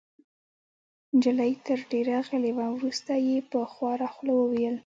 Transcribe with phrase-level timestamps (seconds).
[1.15, 2.67] نجلۍ تر دېره غلې وه.
[2.77, 4.75] وروسته يې په خواره خوله وویل: